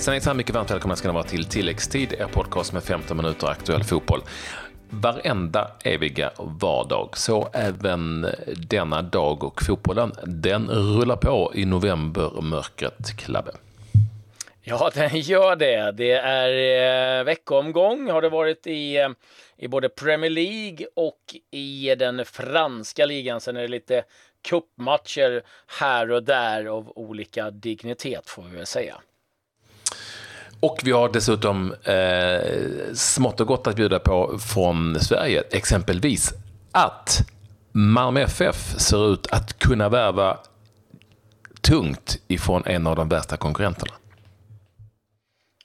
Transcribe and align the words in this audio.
Hejsan 0.00 0.12
hejsan, 0.12 0.36
mycket 0.36 0.54
varmt 0.54 0.70
välkomna 0.70 0.96
ska 0.96 1.08
ni 1.08 1.14
vara 1.14 1.24
till 1.24 1.44
Tilläggstid, 1.44 2.12
er 2.12 2.26
podcast 2.26 2.72
med 2.72 2.82
15 2.82 3.16
minuter 3.16 3.46
aktuell 3.46 3.84
fotboll. 3.84 4.20
Varenda 4.90 5.70
eviga 5.84 6.30
vardag, 6.38 7.16
så 7.16 7.48
även 7.52 8.26
denna 8.56 9.02
dag 9.02 9.44
och 9.44 9.62
fotbollen, 9.62 10.12
den 10.24 10.68
rullar 10.68 11.16
på 11.16 11.52
i 11.54 11.64
novembermörkret, 11.64 13.16
Klabbe. 13.18 13.52
Ja, 14.62 14.90
den 14.94 15.20
gör 15.20 15.56
det. 15.56 15.92
Det 15.92 16.12
är 16.12 17.18
eh, 17.18 17.24
veckomgång 17.24 18.10
har 18.10 18.22
det 18.22 18.28
varit 18.28 18.66
i, 18.66 18.96
eh, 18.96 19.08
i 19.56 19.68
både 19.68 19.88
Premier 19.88 20.30
League 20.30 20.86
och 20.96 21.20
i 21.50 21.94
den 21.94 22.24
franska 22.24 23.06
ligan. 23.06 23.40
Sen 23.40 23.56
är 23.56 23.62
det 23.62 23.68
lite 23.68 24.02
kuppmatcher 24.48 25.42
här 25.80 26.10
och 26.10 26.22
där 26.22 26.64
av 26.66 26.92
olika 26.98 27.50
dignitet 27.50 28.28
får 28.28 28.42
vi 28.42 28.56
väl 28.56 28.66
säga. 28.66 29.00
Och 30.60 30.80
vi 30.84 30.92
har 30.92 31.08
dessutom 31.08 31.74
eh, 31.84 32.94
smått 32.94 33.40
och 33.40 33.46
gott 33.46 33.66
att 33.66 33.76
bjuda 33.76 33.98
på 33.98 34.38
från 34.38 35.00
Sverige. 35.00 35.42
Exempelvis 35.50 36.32
att 36.72 37.18
Malmö 37.72 38.20
FF 38.20 38.80
ser 38.80 39.12
ut 39.12 39.26
att 39.32 39.58
kunna 39.58 39.88
värva 39.88 40.38
tungt 41.60 42.18
ifrån 42.28 42.62
en 42.66 42.86
av 42.86 42.96
de 42.96 43.08
värsta 43.08 43.36
konkurrenterna. 43.36 43.92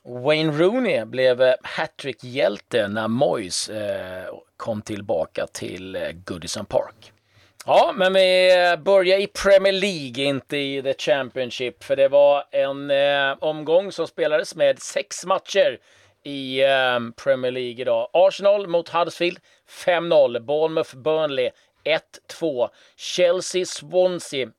Wayne 0.03 0.52
Rooney 0.52 1.05
blev 1.05 1.41
eh, 1.41 1.53
hattrick-hjälte 1.64 2.88
när 2.88 3.08
Moyes 3.08 3.70
eh, 3.70 4.25
kom 4.58 4.81
tillbaka 4.81 5.48
till 5.48 5.95
eh, 5.95 6.02
Goodison 6.25 6.66
Park. 6.66 7.12
Ja, 7.68 7.94
men 7.96 8.14
vi 8.14 8.52
börjar 8.80 9.20
i 9.20 9.28
Premier 9.28 9.73
League, 9.73 10.23
inte 10.23 10.58
i 10.58 10.81
The 10.81 10.94
Championship, 10.94 11.84
för 11.84 11.95
det 11.95 12.08
var 12.08 12.44
en 12.52 12.92
eh, 12.92 13.38
omgång 13.39 13.92
som 13.92 14.08
spelades 14.08 14.56
med 14.56 14.80
sex 14.80 15.26
matcher 15.26 15.80
i 16.23 16.64
eh, 16.64 17.00
Premier 17.23 17.52
League 17.52 17.81
idag. 17.81 18.09
Arsenal 18.14 18.67
mot 18.67 18.89
Huddersfield 18.89 19.39
5-0, 19.86 20.39
Bournemouth 20.39 20.95
Burnley 20.95 21.50
1-2. 22.30 22.70
Chelsea-Swansea 22.98 24.52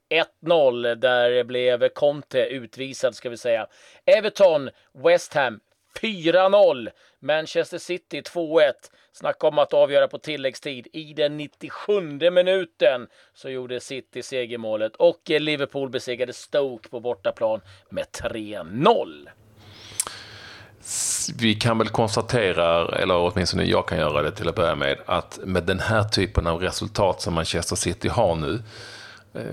1-0. 0.44 0.94
Där 0.94 1.44
blev 1.44 1.88
Conte 1.88 2.40
utvisad 2.46 3.14
ska 3.14 3.30
vi 3.30 3.36
säga. 3.36 3.66
Everton-West 4.06 5.34
Ham 5.34 5.60
4-0. 6.00 6.88
Manchester 7.26 7.78
City 7.78 8.20
2-1. 8.20 8.72
Snacka 9.12 9.46
om 9.46 9.58
att 9.58 9.74
avgöra 9.74 10.08
på 10.08 10.18
tilläggstid. 10.18 10.86
I 10.92 11.14
den 11.14 11.36
97 11.36 12.00
minuten 12.30 13.06
så 13.34 13.50
gjorde 13.50 13.80
City 13.80 14.22
segermålet 14.22 14.96
och 14.96 15.20
Liverpool 15.26 15.90
besegrade 15.90 16.32
Stoke 16.32 16.88
på 16.88 17.00
bortaplan 17.00 17.60
med 17.90 18.04
3-0. 18.04 19.28
Vi 21.40 21.54
kan 21.54 21.78
väl 21.78 21.88
konstatera, 21.88 22.96
eller 22.98 23.16
åtminstone 23.16 23.64
jag 23.64 23.88
kan 23.88 23.98
göra 23.98 24.22
det 24.22 24.30
till 24.30 24.48
att 24.48 24.54
börja 24.54 24.74
med, 24.74 24.98
att 25.06 25.38
med 25.44 25.64
den 25.64 25.80
här 25.80 26.04
typen 26.04 26.46
av 26.46 26.60
resultat 26.60 27.20
som 27.20 27.34
Manchester 27.34 27.76
City 27.76 28.08
har 28.08 28.34
nu 28.34 28.62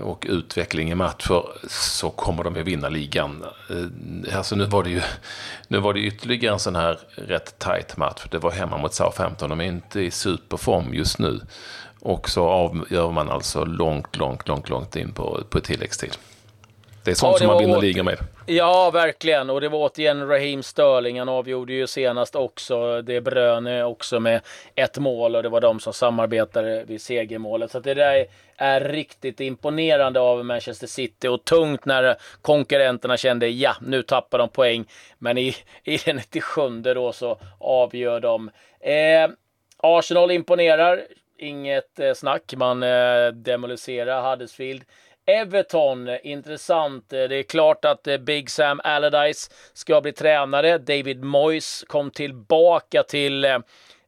och 0.02 0.26
utveckling 0.28 0.90
i 0.90 0.94
matcher 0.94 1.44
så 1.68 2.10
kommer 2.10 2.44
de 2.44 2.60
att 2.60 2.66
vinna 2.66 2.88
ligan. 2.88 3.44
Eh, 3.70 4.36
alltså 4.36 4.56
nu 4.56 4.64
var 4.64 4.82
det 4.82 4.90
ju 4.90 5.00
nu 5.68 5.78
var 5.78 5.94
det 5.94 6.00
ytterligare 6.00 6.54
en 6.54 6.58
sån 6.58 6.76
här 6.76 6.98
rätt 7.14 7.58
tight 7.58 7.96
match. 7.96 8.26
Det 8.30 8.38
var 8.38 8.50
hemma 8.50 8.78
mot 8.78 8.94
Southampton. 8.94 9.50
De 9.50 9.60
är 9.60 9.64
inte 9.64 10.00
i 10.00 10.10
superform 10.10 10.94
just 10.94 11.18
nu. 11.18 11.40
Och 12.00 12.28
så 12.28 12.44
avgör 12.44 13.10
man 13.10 13.30
alltså 13.30 13.64
långt, 13.64 14.16
långt, 14.16 14.48
långt, 14.48 14.68
långt 14.68 14.96
in 14.96 15.12
på, 15.12 15.40
på 15.50 15.60
tilläggstid. 15.60 16.16
Det 17.04 17.10
är 17.10 17.14
sånt 17.14 17.30
ja, 17.30 17.32
det 17.32 17.38
som 17.38 17.46
man 17.46 17.58
vinner 17.58 17.80
ligan 17.80 18.04
med. 18.04 18.18
Ja, 18.46 18.90
verkligen. 18.90 19.50
Och 19.50 19.60
det 19.60 19.68
var 19.68 19.78
återigen 19.78 20.28
Raheem 20.28 20.62
Sterling. 20.62 21.18
Han 21.18 21.28
avgjorde 21.28 21.72
ju 21.72 21.86
senast 21.86 22.36
också. 22.36 23.02
Det 23.02 23.20
Bröne 23.20 23.84
också 23.84 24.20
med 24.20 24.40
ett 24.74 24.98
mål 24.98 25.36
och 25.36 25.42
det 25.42 25.48
var 25.48 25.60
de 25.60 25.80
som 25.80 25.92
samarbetade 25.92 26.84
vid 26.84 27.02
segermålet. 27.02 27.70
Så 27.70 27.80
det 27.80 27.94
där 27.94 28.26
är 28.56 28.80
riktigt 28.80 29.40
imponerande 29.40 30.20
av 30.20 30.44
Manchester 30.44 30.86
City 30.86 31.28
och 31.28 31.44
tungt 31.44 31.84
när 31.84 32.16
konkurrenterna 32.42 33.16
kände 33.16 33.48
ja, 33.48 33.76
nu 33.80 34.02
tappar 34.02 34.38
de 34.38 34.48
poäng. 34.48 34.84
Men 35.18 35.38
i, 35.38 35.54
i 35.84 35.96
den 35.96 36.16
97 36.16 36.68
då 36.80 37.12
så 37.12 37.38
avgör 37.58 38.20
de. 38.20 38.50
Eh, 38.80 39.30
Arsenal 39.76 40.30
imponerar. 40.30 41.02
Inget 41.38 41.98
eh, 41.98 42.14
snack. 42.14 42.54
Man 42.56 42.82
eh, 42.82 43.26
demoliserar 43.26 44.30
Huddersfield. 44.30 44.84
Everton, 45.26 46.08
intressant. 46.22 47.12
Eh, 47.12 47.22
det 47.28 47.36
är 47.36 47.42
klart 47.42 47.84
att 47.84 48.06
eh, 48.06 48.18
Big 48.18 48.50
Sam 48.50 48.80
Allardyce 48.84 49.50
ska 49.72 50.00
bli 50.00 50.12
tränare. 50.12 50.78
David 50.78 51.24
Moyes 51.24 51.84
kom 51.86 52.10
tillbaka 52.10 53.02
till 53.02 53.44
eh, 53.44 53.58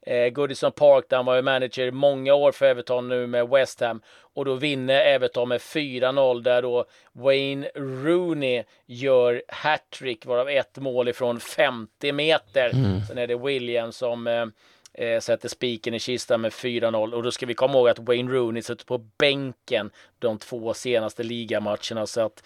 eh, 0.06 0.28
Goodison 0.28 0.72
Park 0.72 1.04
där 1.08 1.16
han 1.16 1.26
var 1.26 1.42
manager 1.42 1.90
många 1.90 2.34
år 2.34 2.52
för 2.52 2.66
Everton 2.66 3.08
nu 3.08 3.26
med 3.26 3.48
West 3.48 3.80
Ham. 3.80 4.00
Och 4.34 4.44
då 4.44 4.54
vinner 4.54 5.00
Everton 5.00 5.48
med 5.48 5.60
4-0 5.60 6.42
där 6.42 6.62
då 6.62 6.84
Wayne 7.12 7.70
Rooney 7.74 8.64
gör 8.86 9.42
hattrick 9.48 10.26
varav 10.26 10.48
ett 10.48 10.78
mål 10.78 11.08
ifrån 11.08 11.40
50 11.40 12.12
meter. 12.12 12.70
Mm. 12.74 13.00
Sen 13.08 13.18
är 13.18 13.26
det 13.26 13.36
William 13.36 13.92
som 13.92 14.26
eh, 14.26 14.46
eh, 14.94 15.20
sätter 15.20 15.48
spiken 15.48 15.94
i 15.94 15.98
kistan 15.98 16.40
med 16.40 16.52
4-0 16.52 17.12
och 17.12 17.22
då 17.22 17.30
ska 17.30 17.46
vi 17.46 17.54
komma 17.54 17.74
ihåg 17.74 17.88
att 17.88 17.98
Wayne 17.98 18.32
Rooney 18.32 18.62
suttit 18.62 18.86
på 18.86 18.98
bänken 18.98 19.90
de 20.18 20.38
två 20.38 20.74
senaste 20.74 21.22
ligamatcherna 21.22 22.06
så 22.06 22.20
att 22.20 22.42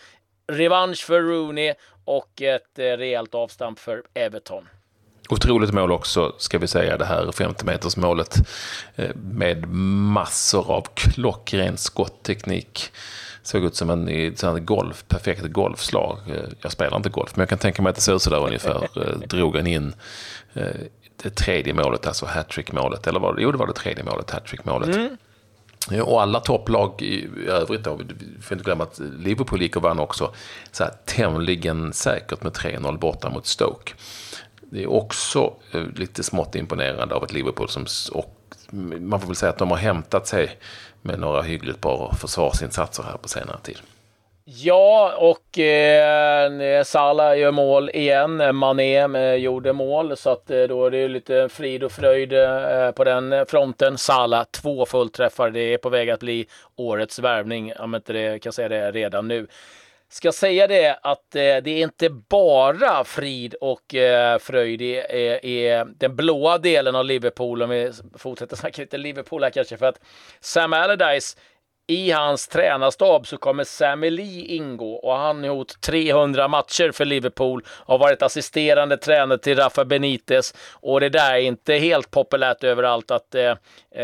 revansch 0.47 1.05
för 1.07 1.21
Rooney 1.21 1.75
och 2.05 2.43
ett 2.43 2.79
eh, 2.79 2.85
rejält 2.85 3.35
avstamp 3.35 3.79
för 3.79 4.03
Everton. 4.15 4.69
Otroligt 5.31 5.73
mål 5.73 5.93
också, 5.93 6.33
ska 6.39 6.59
vi 6.59 6.67
säga, 6.67 6.97
det 6.97 7.05
här 7.05 7.33
50 7.33 7.65
meters 7.65 7.97
målet 7.97 8.37
eh, 8.97 9.11
med 9.15 9.69
massor 9.73 10.71
av 10.71 10.87
klockren 10.95 11.77
skottteknik. 11.77 12.93
Såg 13.43 13.65
ut 13.65 13.77
som 13.77 13.91
en 13.91 14.37
sån 14.37 14.67
golf, 14.67 15.05
perfekt 15.09 15.43
golfslag. 15.43 16.19
Eh, 16.29 16.43
jag 16.61 16.73
spelar 16.73 16.97
inte 16.97 17.09
golf, 17.09 17.37
men 17.37 17.43
jag 17.43 17.49
kan 17.49 17.59
tänka 17.59 17.83
mig 17.83 17.91
att 17.91 17.97
det 17.97 18.03
ser 18.03 18.15
ut 18.15 18.23
sådär 18.23 18.47
ungefär. 18.47 18.89
Eh, 18.97 19.19
drog 19.29 19.57
han 19.57 19.67
in 19.67 19.95
det 21.23 21.31
tredje 21.31 21.75
målet, 21.75 22.07
alltså 22.07 22.27
hattrick-målet. 22.27 23.07
Eller 23.07 23.21
var 23.21 23.35
det? 23.35 23.43
Jo, 23.43 23.53
det 23.53 23.59
var 23.59 23.67
det 23.67 23.73
tredje 23.73 24.05
målet, 24.05 24.31
hattrick-målet. 24.31 24.97
Mm. 24.97 25.17
Och 26.03 26.23
alla 26.23 26.41
topplag 26.41 27.03
i 27.03 27.29
övrigt 27.47 27.85
då, 27.85 27.95
vi 27.95 28.43
får 28.43 28.55
inte 28.55 28.65
glömma 28.65 28.85
att 28.85 28.99
Liverpool 28.99 29.63
gick 29.63 29.77
och 29.77 29.83
vann 29.83 29.99
också 29.99 30.35
så 30.73 30.85
här, 30.85 30.93
tämligen 31.05 31.93
säkert 31.93 32.43
med 32.43 32.53
3-0 32.53 32.99
borta 32.99 33.31
mot 33.31 33.47
Stoke. 33.47 33.93
Det 34.71 34.83
är 34.83 34.91
också 34.91 35.55
eh, 35.73 35.83
lite 35.97 36.23
smått 36.23 36.55
imponerande 36.55 37.15
av 37.15 37.25
ett 37.25 37.33
Liverpool 37.33 37.69
som, 37.69 37.87
och 38.13 38.37
man 39.01 39.21
får 39.21 39.27
väl 39.27 39.37
säga 39.37 39.51
att 39.51 39.59
de 39.59 39.71
har 39.71 39.79
hämtat 39.79 40.27
sig 40.27 40.51
med 41.03 41.19
några 41.19 41.43
hyggligt 41.43 41.81
bra 41.81 42.15
försvarsinsatser 42.21 43.03
här 43.03 43.17
på 43.17 43.29
senare 43.29 43.59
tid. 43.63 43.79
Ja, 44.45 45.15
och 45.19 45.59
eh, 45.59 46.83
Salah 46.85 47.39
gör 47.39 47.51
mål 47.51 47.91
igen. 47.91 48.41
Eh, 48.41 48.53
Mané 48.53 48.99
eh, 48.99 49.35
gjorde 49.35 49.73
mål, 49.73 50.17
så 50.17 50.31
att 50.31 50.51
eh, 50.51 50.63
då 50.63 50.87
är 50.87 50.91
det 50.91 51.09
lite 51.09 51.49
frid 51.49 51.85
och 51.85 51.93
fröjd 51.93 52.33
eh, 52.33 52.91
på 52.91 53.05
den 53.05 53.47
fronten. 53.47 53.99
Salah, 53.99 54.45
två 54.45 54.87
fullträffar. 54.87 55.51
Det 55.51 55.61
är 55.61 55.79
på 55.79 55.89
väg 55.89 56.11
att 56.11 56.21
bli 56.21 56.47
årets 56.77 57.19
värvning, 57.19 57.73
om 57.79 57.95
inte 57.95 58.13
det 58.13 58.39
kan 58.39 58.53
säga 58.53 58.69
det 58.69 58.91
redan 58.91 59.29
nu. 59.29 59.47
Ska 60.13 60.33
säga 60.33 60.67
det 60.67 60.99
att 61.03 61.35
eh, 61.35 61.41
det 61.41 61.71
är 61.71 61.83
inte 61.83 62.11
bara 62.11 63.05
frid 63.05 63.55
och 63.55 63.95
eh, 63.95 64.39
fröjd 64.39 64.83
i, 64.83 64.95
i, 64.95 65.85
den 65.97 66.17
blåa 66.17 66.59
delen 66.59 66.97
av 66.97 67.05
Liverpool, 67.05 67.63
om 67.63 67.71
vi 67.71 67.93
fortsätter 68.19 68.57
snacka 68.57 68.83
lite 68.83 68.99
Liverpool 68.99 69.43
här 69.43 69.51
kanske, 69.51 69.77
för 69.77 69.87
att 69.87 70.01
Sam 70.41 70.73
Allardyce 70.73 71.37
i 71.87 72.11
hans 72.11 72.49
tränarstab 72.49 73.27
så 73.27 73.37
kommer 73.37 73.65
Sammy 73.65 74.11
Lee 74.11 74.45
ingå 74.45 74.95
och 74.95 75.17
han 75.17 75.39
har 75.39 75.47
gjort 75.47 75.81
300 75.81 76.49
matcher 76.49 76.93
för 76.93 77.05
Liverpool 77.05 77.65
har 77.69 77.99
varit 77.99 78.23
assisterande 78.23 78.97
tränare 78.97 79.39
till 79.39 79.57
Rafa 79.57 79.85
Benitez. 79.85 80.55
Och 80.73 81.01
det 81.01 81.09
där 81.09 81.35
är 81.35 81.39
inte 81.39 81.75
helt 81.75 82.11
populärt 82.11 82.65
överallt 82.65 83.11
att, 83.11 83.35
eh, 83.35 83.55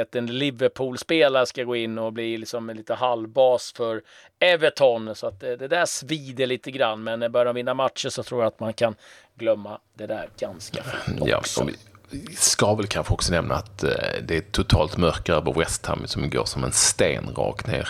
att 0.00 0.14
en 0.14 0.26
Liverpool-spelare 0.26 1.46
ska 1.46 1.64
gå 1.64 1.76
in 1.76 1.98
och 1.98 2.12
bli 2.12 2.38
liksom 2.38 2.70
lite 2.70 2.94
halvbas 2.94 3.72
för 3.76 4.02
Everton. 4.38 5.14
Så 5.14 5.26
att 5.26 5.40
det, 5.40 5.52
eh, 5.52 5.58
det 5.58 5.68
där 5.68 5.86
svider 5.86 6.46
lite 6.46 6.70
grann. 6.70 7.04
Men 7.04 7.32
börjar 7.32 7.44
de 7.44 7.54
vinna 7.54 7.74
matcher 7.74 8.08
så 8.08 8.22
tror 8.22 8.42
jag 8.42 8.48
att 8.48 8.60
man 8.60 8.72
kan 8.72 8.94
glömma 9.34 9.80
det 9.94 10.06
där 10.06 10.28
ganska 10.38 10.82
fort 10.82 11.30
också. 11.32 11.60
Ja, 11.60 11.72
ska 12.36 12.74
väl 12.74 12.86
kanske 12.86 13.14
också 13.14 13.32
nämna 13.32 13.54
att 13.54 13.82
eh, 13.82 13.90
det 14.22 14.36
är 14.36 14.40
totalt 14.40 14.96
mörker 14.96 15.32
över 15.32 15.52
West 15.52 15.86
Ham 15.86 16.06
som 16.06 16.30
går 16.30 16.44
som 16.44 16.64
en 16.64 16.72
sten 16.72 17.28
rakt 17.36 17.66
ner 17.66 17.88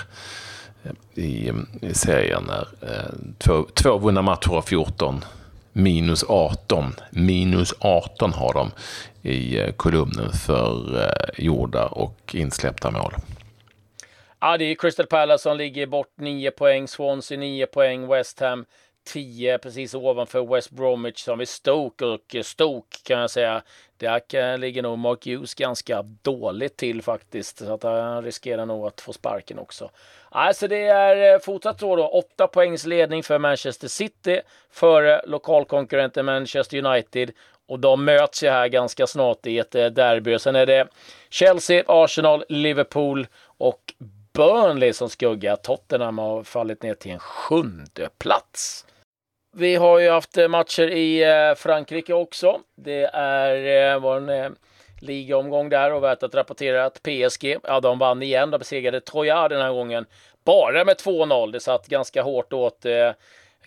eh, 0.85 1.25
i, 1.25 1.53
i 1.81 1.95
serien. 1.95 2.45
När, 2.47 2.69
eh, 2.91 3.13
två, 3.39 3.67
två 3.75 3.99
vunna 3.99 4.23
matcher 4.23 4.51
av 4.51 4.63
14, 4.63 5.25
minus 5.73 6.25
18. 6.29 6.95
Minus 7.11 7.75
18 7.79 8.33
har 8.33 8.53
de 8.55 8.71
i 9.29 9.73
kolumnen 9.77 10.33
för 10.33 11.11
gjorda 11.39 11.87
och 11.87 12.35
insläppta 12.35 12.91
mål. 12.91 13.15
Ja, 14.41 14.57
det 14.57 14.65
är 14.65 14.75
Crystal 14.75 15.07
Palace 15.07 15.43
som 15.43 15.57
ligger 15.57 15.87
bort 15.87 16.13
9 16.19 16.51
poäng, 16.51 16.89
Swansea 16.89 17.39
9 17.39 17.67
poäng, 17.67 18.09
West 18.09 18.41
Ham 18.41 18.65
10 19.07 19.59
precis 19.59 19.95
ovanför 19.95 20.55
West 20.55 20.71
Bromwich 20.71 21.19
som 21.19 21.39
vi 21.39 21.47
Stoke 21.47 22.05
och 22.05 22.37
Stoke 22.43 22.97
kan 23.05 23.21
jag 23.21 23.31
säga. 23.31 23.63
Där 23.99 24.35
eh, 24.35 24.59
ligger 24.59 24.83
nog 24.83 24.99
Mark 24.99 25.27
Hughes 25.27 25.55
ganska 25.55 26.03
dåligt 26.03 26.77
till 26.77 27.03
faktiskt. 27.03 27.59
Så 27.59 27.75
att 27.75 27.85
eh, 27.85 27.91
han 27.93 28.25
riskerar 28.25 28.67
nog 28.67 28.87
att 28.87 29.01
få 29.01 29.13
sparken 29.13 29.59
också. 29.59 29.91
Alltså 30.29 30.69
det 30.69 30.87
är 30.87 31.35
eh, 31.35 31.41
fortsatt 31.41 31.81
så 31.81 31.97
då. 31.97 32.09
8 32.09 32.47
poängs 32.47 32.87
ledning 32.87 33.23
för 33.23 33.39
Manchester 33.39 33.89
City 33.89 34.41
före 34.71 35.23
lokalkonkurrenten 35.27 36.27
Manchester 36.27 36.87
United. 36.87 37.31
Och 37.69 37.81
de 37.81 38.05
möts 38.05 38.43
ju 38.43 38.49
här 38.49 38.69
ganska 38.69 39.07
snart 39.07 39.47
i 39.47 39.59
ett 39.59 39.73
derby. 39.73 40.39
Sen 40.39 40.57
är 40.57 40.67
det 40.67 40.89
Chelsea, 41.31 41.85
Arsenal, 41.87 42.45
Liverpool 42.49 43.27
och 43.59 43.95
Burnley 44.33 44.93
som 44.93 45.09
skuggar. 45.09 45.57
Tottenham 45.57 46.19
har 46.19 46.43
fallit 46.43 46.83
ner 46.83 46.95
till 46.95 47.11
en 47.11 47.19
sjunde 47.19 48.09
plats. 48.19 48.87
Vi 49.59 49.77
har 49.77 49.99
ju 49.99 50.11
haft 50.11 50.39
eh, 50.39 50.49
matcher 50.49 50.89
i 50.89 51.23
eh, 51.23 51.55
Frankrike 51.55 52.15
också. 52.15 52.61
Det 52.75 53.11
är, 53.13 53.93
eh, 53.95 54.01
var 54.01 54.17
en 54.17 54.57
ligaomgång 55.01 55.69
där 55.69 55.93
och 55.93 56.03
värt 56.03 56.23
att 56.23 56.35
rapportera 56.35 56.85
att 56.85 57.03
PSG, 57.03 57.57
ja 57.63 57.81
de 57.81 57.99
vann 57.99 58.23
igen. 58.23 58.51
De 58.51 58.59
besegrade 58.59 59.01
Troja 59.01 59.49
den 59.49 59.61
här 59.61 59.73
gången 59.73 60.07
bara 60.45 60.85
med 60.85 60.97
2-0. 60.97 61.53
Det 61.53 61.61
satt 61.61 61.87
ganska 61.87 62.23
hårt 62.23 62.53
åt 62.53 62.87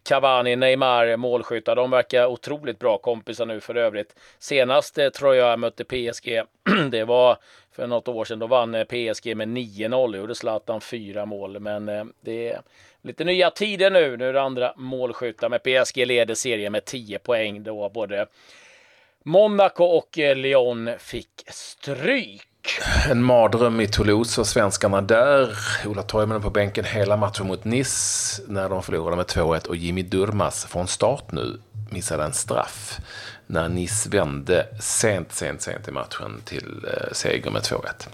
Cavani, 0.04 0.56
Neymar, 0.56 1.18
målskyttar. 1.18 1.76
De 1.76 1.92
verkar 1.92 2.26
otroligt 2.26 2.80
bra 2.80 2.98
kompisar 2.98 3.46
nu 3.46 3.60
för 3.60 3.76
övrigt. 3.76 4.16
Senast 4.40 4.98
eh, 4.98 5.10
tror 5.10 5.36
jag 5.36 5.60
mötte 5.60 5.84
PSG, 5.84 6.42
det 6.92 7.04
var 7.04 7.38
för 7.72 7.88
något 7.88 8.08
år 8.08 8.26
sedan. 8.26 8.40
Då 8.40 8.48
vann 8.48 8.76
eh, 8.76 8.84
PSG 8.84 9.38
med 9.38 9.48
9-0. 9.48 10.18
Gjorde 10.18 10.36
Zlatan 10.36 10.82
fyra 10.82 11.26
mål. 11.26 11.60
Men 11.60 11.90
eh, 11.90 12.06
det 12.22 12.50
är 12.50 12.62
lite 13.02 13.24
nya 13.24 13.52
tider 13.52 13.92
nu. 13.92 14.18
Nu 14.18 14.30
är 14.30 14.34
det 14.34 14.42
andra 14.42 14.74
målskyttar. 14.78 15.50
Men 15.50 15.60
PSG 15.60 16.08
leder 16.08 16.36
serien 16.36 16.72
med 16.72 16.86
10 16.86 17.20
poäng 17.20 17.64
då 17.64 17.90
både 17.90 18.28
Monaco 19.24 19.84
och 19.84 20.18
Lyon 20.18 20.90
fick 21.00 21.44
stryk. 21.48 22.49
En 23.10 23.24
mardröm 23.24 23.82
i 23.82 23.88
Toulouse 23.88 24.42
och 24.42 24.48
svenskarna 24.48 25.02
där. 25.02 25.58
Ola 25.86 26.04
Toivonen 26.04 26.42
på 26.42 26.50
bänken 26.50 26.86
hela 26.86 27.18
matchen 27.18 27.48
mot 27.48 27.64
Nice 27.64 28.42
när 28.48 28.70
de 28.70 28.84
förlorade 28.84 29.16
med 29.16 29.26
2-1 29.26 29.68
och 29.68 29.76
Jimmy 29.76 30.04
Durmas 30.04 30.66
från 30.66 30.88
start 30.88 31.32
nu 31.32 31.60
missade 31.92 32.24
en 32.24 32.34
straff 32.34 33.00
när 33.48 33.70
Nice 33.70 34.10
vände 34.10 34.68
sent, 34.80 35.32
sent, 35.32 35.62
sent 35.62 35.88
i 35.88 35.92
matchen 35.92 36.42
till 36.46 36.86
eh, 36.94 37.14
seger 37.14 37.52
med 37.52 37.62
2-1. 37.62 38.08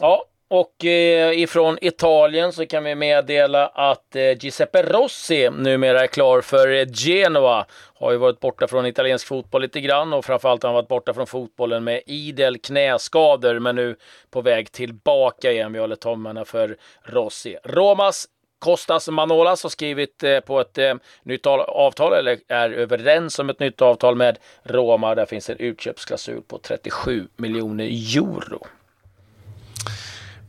Ja, 0.00 0.24
och 0.50 0.84
eh, 0.84 1.40
ifrån 1.40 1.78
Italien 1.80 2.52
så 2.52 2.66
kan 2.66 2.84
vi 2.84 2.94
meddela 2.94 3.66
att 3.66 4.16
eh, 4.16 4.32
Giuseppe 4.38 4.82
Rossi 4.82 5.50
numera 5.50 6.02
är 6.02 6.06
klar 6.06 6.40
för 6.40 6.86
Genoa. 6.94 7.66
Har 7.94 8.12
ju 8.12 8.16
varit 8.16 8.40
borta 8.40 8.68
från 8.68 8.86
italiensk 8.86 9.26
fotboll 9.26 9.62
lite 9.62 9.80
grann 9.80 10.12
och 10.12 10.24
framförallt 10.24 10.62
har 10.62 10.68
han 10.68 10.74
varit 10.74 10.88
borta 10.88 11.14
från 11.14 11.26
fotbollen 11.26 11.84
med 11.84 12.02
idel 12.06 12.58
knäskador 12.58 13.58
men 13.58 13.76
nu 13.76 13.96
på 14.30 14.40
väg 14.40 14.72
tillbaka 14.72 15.52
igen. 15.52 15.72
Vi 15.72 15.78
håller 15.78 15.96
tummarna 15.96 16.44
för 16.44 16.76
Rossi. 17.02 17.56
Romas 17.64 18.26
Kostas 18.58 19.08
Manolas 19.08 19.62
har 19.62 19.70
skrivit 19.70 20.22
eh, 20.22 20.40
på 20.40 20.60
ett 20.60 20.78
eh, 20.78 20.94
nytt 21.22 21.46
avtal, 21.46 22.12
eller 22.12 22.38
är 22.48 22.70
överens 22.70 23.38
om 23.38 23.50
ett 23.50 23.60
nytt 23.60 23.82
avtal 23.82 24.16
med 24.16 24.38
Roma. 24.62 25.14
Där 25.14 25.26
finns 25.26 25.50
en 25.50 25.56
utköpsklausul 25.56 26.42
på 26.42 26.58
37 26.58 27.28
miljoner 27.36 27.84
euro. 27.84 28.66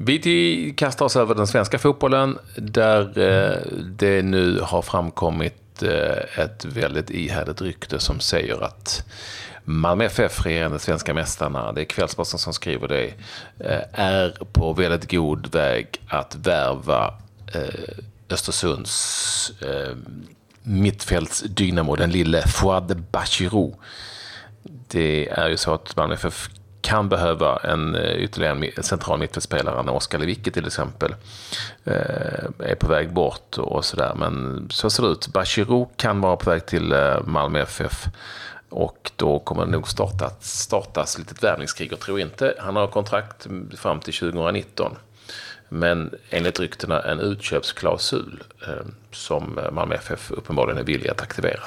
Vi 0.04 0.74
kastar 0.78 1.06
oss 1.06 1.16
över 1.16 1.36
den 1.36 1.48
svenska 1.48 1.80
fotbollen 1.80 2.38
där 2.56 3.20
eh, 3.20 3.58
det 3.86 4.22
nu 4.22 4.60
har 4.64 4.82
framkommit 4.82 5.84
eh, 5.84 6.40
ett 6.40 6.66
väldigt 6.66 7.10
ihärdigt 7.10 7.62
rykte 7.62 8.00
som 8.00 8.20
säger 8.20 8.64
att 8.64 9.06
Malmö 9.64 10.06
FF, 10.06 10.46
regerande 10.46 10.80
svenska 10.80 11.14
mästarna, 11.14 11.72
det 11.72 11.82
är 11.82 11.86
Kvällsposten 11.86 12.40
som 12.40 12.54
skriver 12.54 12.88
det, 12.88 13.14
eh, 13.60 13.82
är 13.94 14.38
på 14.54 14.74
väldigt 14.74 15.12
god 15.12 15.54
väg 15.54 15.88
att 16.08 16.36
värva 16.36 17.14
Östersunds 18.30 19.52
mittfältsdynamo, 20.64 21.96
den 21.96 22.12
lille 22.12 22.48
Fouad 22.48 23.04
Bachirou. 23.12 23.76
Det 24.88 25.30
är 25.30 25.50
ju 25.50 25.58
så 25.58 25.74
att 25.74 25.96
Malmö 25.96 26.14
FF 26.14 26.50
kan 26.82 27.10
behöva 27.10 27.58
en 27.58 27.96
eh, 27.96 28.16
ytterligare 28.16 28.72
en 28.78 28.84
central 28.84 29.20
mittfältspelare 29.20 29.84
när 29.84 29.94
Oskar 29.94 30.20
Lewicki 30.20 30.52
till 30.52 30.68
exempel 30.68 31.16
eh, 31.84 32.46
är 32.60 32.76
på 32.80 32.88
väg 32.88 33.14
bort 33.14 33.58
och 33.58 33.86
sådär. 33.86 34.14
Men 34.16 34.68
så 34.72 34.90
ser 34.90 35.04
det 35.04 35.10
ut. 35.10 35.28
Bachirou 35.28 35.90
kan 35.96 36.22
vara 36.22 36.36
på 36.36 36.50
väg 36.50 36.66
till 36.66 36.92
eh, 36.92 37.24
Malmö 37.26 37.60
FF 37.62 38.06
och 38.70 39.12
då 39.16 39.40
kommer 39.40 39.66
det 39.66 39.72
nog 39.72 39.88
startas 39.88 40.60
startas 40.60 41.18
litet 41.18 41.44
värvningskrig. 41.44 41.94
Och 41.94 42.00
tror 42.00 42.20
inte, 42.20 42.56
han 42.60 42.76
har 42.76 42.88
kontrakt 42.88 43.48
fram 43.78 44.00
till 44.00 44.14
2019. 44.14 44.96
Men 45.70 46.16
enligt 46.30 46.60
ryktena 46.60 47.02
en 47.02 47.20
utköpsklausul 47.20 48.44
som 49.12 49.60
Malmö 49.72 49.96
FF 49.96 50.32
uppenbarligen 50.32 50.78
är 50.78 50.84
villig 50.84 51.10
att 51.10 51.22
aktivera. 51.22 51.64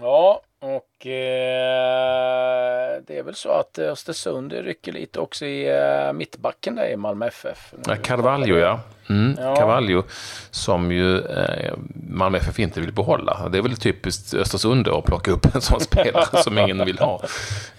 Ja, 0.00 0.42
och 0.60 1.06
eh, 1.06 2.69
det 3.06 3.18
är 3.18 3.22
väl 3.22 3.34
så 3.34 3.50
att 3.50 3.78
Östersund 3.78 4.52
rycker 4.52 4.92
lite 4.92 5.20
också 5.20 5.46
i 5.46 5.68
eh, 5.68 6.12
mittbacken 6.12 6.74
där 6.74 6.90
i 6.90 6.96
Malmö 6.96 7.26
FF. 7.26 7.74
Ja, 7.86 7.96
Carvalho 7.96 8.56
ja. 8.56 8.80
Mm, 9.08 9.36
ja. 9.38 9.56
Carvalho 9.56 10.02
som 10.50 10.92
ju 10.92 11.18
eh, 11.18 11.74
Malmö 12.10 12.38
FF 12.38 12.58
inte 12.58 12.80
vill 12.80 12.92
behålla. 12.92 13.48
Det 13.48 13.58
är 13.58 13.62
väl 13.62 13.76
typiskt 13.76 14.34
Östersund 14.34 14.88
att 14.88 15.04
plocka 15.04 15.30
upp 15.30 15.54
en 15.54 15.60
sån 15.60 15.80
spelare 15.80 16.42
som 16.42 16.58
ingen 16.58 16.84
vill 16.84 16.98
ha. 16.98 17.22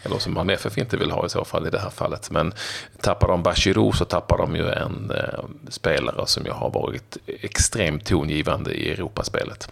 Eller 0.03 0.17
som 0.17 0.33
Malmö 0.33 0.53
FF 0.53 0.77
inte 0.77 0.97
vill 0.97 1.11
ha 1.11 1.25
i 1.25 1.29
så 1.29 1.45
fall 1.45 1.67
i 1.67 1.69
det 1.69 1.79
här 1.79 1.89
fallet. 1.89 2.31
Men 2.31 2.53
tappar 3.01 3.27
de 3.27 3.43
Bachirou 3.43 3.91
så 3.91 4.05
tappar 4.05 4.37
de 4.37 4.55
ju 4.55 4.69
en 4.69 5.11
eh, 5.15 5.39
spelare 5.69 6.27
som 6.27 6.45
ju 6.45 6.51
har 6.51 6.69
varit 6.69 7.17
extremt 7.27 8.05
tongivande 8.05 8.73
i 8.73 8.91
Europaspelet. 8.91 9.69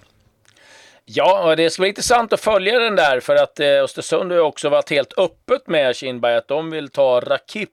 Ja, 1.12 1.56
det 1.56 1.70
ska 1.70 1.82
bli 1.82 1.90
intressant 1.90 2.34
att 2.34 2.40
följa 2.40 2.80
den 2.80 2.96
där 2.96 3.20
för 3.20 3.36
att 3.36 3.60
eh, 3.60 3.84
Östersund 3.84 4.32
har 4.32 4.40
också 4.40 4.70
varit 4.70 4.90
helt 4.90 5.20
öppet 5.20 5.68
med 5.68 5.96
Kindberg 5.96 6.36
att 6.36 6.48
de 6.48 6.70
vill 6.70 6.90
ta 6.90 7.20
Rakip 7.20 7.70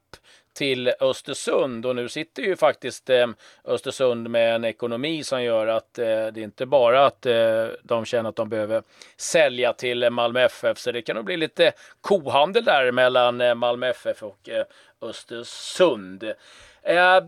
till 0.55 0.93
Östersund 1.01 1.87
och 1.87 1.97
nu 1.97 2.09
sitter 2.09 2.43
ju 2.43 2.57
faktiskt 2.57 3.11
eh, 3.11 3.27
Östersund 3.65 4.31
med 4.31 4.55
en 4.55 4.65
ekonomi 4.65 5.25
som 5.25 5.43
gör 5.43 5.67
att 5.67 5.99
eh, 5.99 6.05
det 6.05 6.41
är 6.41 6.45
inte 6.45 6.67
bara 6.67 7.07
att 7.07 7.27
eh, 7.27 7.67
de 7.83 8.05
känner 8.05 8.29
att 8.29 8.37
de 8.37 8.49
behöver 8.49 8.83
sälja 9.17 9.73
till 9.73 10.11
Malmö 10.11 10.41
FF 10.41 10.79
så 10.79 10.93
det 10.93 11.03
kan 11.03 11.17
nog 11.17 11.25
bli 11.25 11.37
lite 11.37 11.73
kohandel 12.01 12.65
där 12.65 12.93
mellan 12.93 13.41
eh, 13.41 13.55
Malmö 13.55 13.89
FF 13.89 14.23
och 14.23 14.49
eh, 14.49 14.65
Östersund. 15.03 16.23
Eh, 16.83 17.21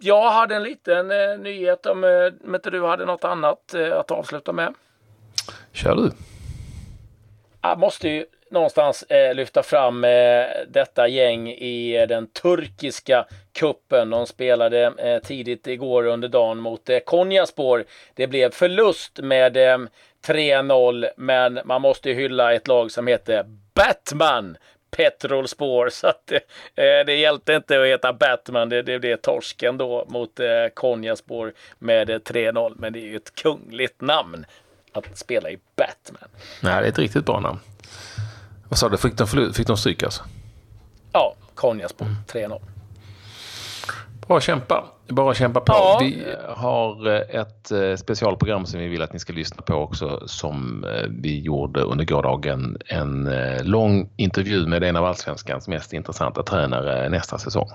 jag 0.00 0.30
hade 0.30 0.54
en 0.54 0.62
liten 0.62 1.10
eh, 1.10 1.38
nyhet 1.38 1.86
om 1.86 2.04
eh, 2.04 2.54
inte 2.54 2.70
du 2.70 2.84
hade 2.84 3.04
något 3.04 3.24
annat 3.24 3.74
eh, 3.74 3.98
att 3.98 4.10
avsluta 4.10 4.52
med. 4.52 4.74
Kör 5.72 5.94
du. 5.94 6.10
Jag 7.62 7.78
måste 7.78 8.08
ju 8.08 8.26
någonstans 8.50 9.02
eh, 9.02 9.34
lyfta 9.34 9.62
fram 9.62 10.04
eh, 10.04 10.44
detta 10.68 11.08
gäng 11.08 11.48
i 11.48 11.96
eh, 11.96 12.08
den 12.08 12.26
turkiska 12.26 13.26
kuppen. 13.52 14.10
De 14.10 14.26
spelade 14.26 14.92
eh, 14.98 15.22
tidigt 15.22 15.66
igår 15.66 16.06
under 16.06 16.28
dagen 16.28 16.58
mot 16.58 16.88
eh, 16.88 16.98
Konyaspor. 16.98 17.84
Det 18.14 18.26
blev 18.26 18.50
förlust 18.50 19.18
med 19.22 19.56
eh, 19.56 19.78
3-0, 20.26 21.08
men 21.16 21.60
man 21.64 21.82
måste 21.82 22.10
hylla 22.10 22.54
ett 22.54 22.68
lag 22.68 22.90
som 22.90 23.06
heter 23.06 23.44
Batman. 23.74 24.56
Petrolspår, 24.96 25.88
så 25.92 26.06
att 26.06 26.32
eh, 26.32 27.06
det 27.06 27.14
hjälpte 27.14 27.54
inte 27.54 27.80
att 27.80 27.86
heta 27.86 28.12
Batman. 28.12 28.68
Det, 28.68 28.82
det 28.82 28.98
blev 28.98 29.16
torsken 29.16 29.78
då 29.78 30.04
mot 30.08 30.40
eh, 30.40 30.66
Konyaspor 30.74 31.52
med 31.78 32.10
eh, 32.10 32.18
3-0, 32.18 32.74
men 32.76 32.92
det 32.92 32.98
är 32.98 33.06
ju 33.06 33.16
ett 33.16 33.34
kungligt 33.34 34.00
namn 34.00 34.46
att 34.94 35.18
spela 35.18 35.50
i 35.50 35.58
Batman. 35.76 36.28
Nej, 36.60 36.80
det 36.80 36.86
är 36.86 36.92
ett 36.92 36.98
riktigt 36.98 37.26
bra 37.26 37.40
namn. 37.40 37.58
Vad 38.68 38.78
sa 38.78 38.88
du, 38.88 38.96
fick 38.96 39.16
de, 39.16 39.52
fick 39.54 39.66
de 39.66 39.76
stryk 39.76 40.02
alltså? 40.02 40.22
Ja, 41.12 41.34
Konjaspor 41.54 42.06
mm. 42.06 42.50
3-0. 42.50 42.60
Bra 44.26 44.40
kämpa. 44.40 44.84
Bara 45.08 45.34
kämpa 45.34 45.60
på. 45.60 45.72
Ja. 45.72 45.98
Vi 46.00 46.24
har 46.48 47.06
eh, 47.06 47.40
ett 47.40 47.70
eh, 47.70 47.96
specialprogram 47.96 48.66
som 48.66 48.80
vi 48.80 48.88
vill 48.88 49.02
att 49.02 49.12
ni 49.12 49.18
ska 49.18 49.32
lyssna 49.32 49.62
på 49.62 49.74
också 49.74 50.22
som 50.26 50.84
eh, 50.84 51.08
vi 51.10 51.40
gjorde 51.40 51.80
under 51.80 52.04
gårdagen. 52.04 52.78
En 52.86 53.30
lång 53.62 54.10
intervju 54.16 54.66
med 54.66 54.84
en 54.84 54.96
av 54.96 55.04
allsvenskans 55.04 55.68
mest 55.68 55.92
intressanta 55.92 56.42
tränare 56.42 57.08
nästa 57.08 57.38
säsong. 57.38 57.68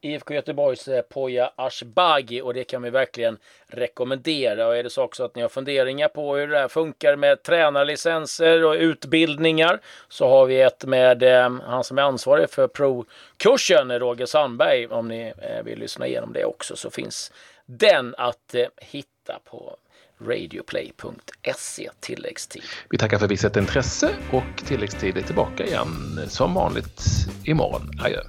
IFK 0.00 0.34
Göteborgs 0.34 0.88
eh, 0.88 1.02
Poya 1.02 1.52
Ashbagi 1.56 2.40
och 2.40 2.54
det 2.54 2.64
kan 2.64 2.82
vi 2.82 2.90
verkligen 2.90 3.38
rekommendera. 3.66 4.66
Och 4.66 4.76
är 4.76 4.82
det 4.82 4.90
så 4.90 5.02
också 5.02 5.24
att 5.24 5.36
ni 5.36 5.42
har 5.42 5.48
funderingar 5.48 6.08
på 6.08 6.36
hur 6.36 6.48
det 6.48 6.58
här 6.58 6.68
funkar 6.68 7.16
med 7.16 7.42
tränarlicenser 7.42 8.64
och 8.64 8.74
utbildningar 8.74 9.80
så 10.08 10.28
har 10.28 10.46
vi 10.46 10.60
ett 10.60 10.84
med 10.84 11.22
eh, 11.22 11.50
han 11.62 11.84
som 11.84 11.98
är 11.98 12.02
ansvarig 12.02 12.50
för 12.50 12.68
pro-kursen, 12.68 13.98
Roger 13.98 14.26
Sandberg. 14.26 14.86
Om 14.86 15.08
ni 15.08 15.32
eh, 15.38 15.64
vill 15.64 15.78
lyssna 15.78 16.06
igenom 16.06 16.32
det 16.32 16.44
också 16.44 16.76
så 16.76 16.90
finns 16.90 17.32
den 17.66 18.14
att 18.18 18.54
eh, 18.54 18.66
hitta 18.76 19.38
på 19.44 19.76
radioplay.se 20.20 21.90
tilläggstid. 22.00 22.62
Vi 22.90 22.98
tackar 22.98 23.18
för 23.18 23.28
visat 23.28 23.56
intresse 23.56 24.10
och 24.32 24.66
tilläggstid 24.66 25.16
är 25.16 25.22
tillbaka 25.22 25.64
igen 25.64 26.20
som 26.28 26.54
vanligt 26.54 27.02
imorgon. 27.44 27.90
Adjö. 28.04 28.20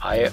Adjö. 0.00 0.28